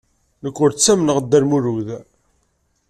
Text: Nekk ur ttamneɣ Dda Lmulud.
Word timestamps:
Nekk 0.43 0.57
ur 0.63 0.71
ttamneɣ 0.73 1.17
Dda 1.21 1.37
Lmulud. 1.43 1.89